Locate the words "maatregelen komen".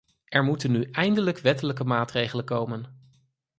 1.83-3.09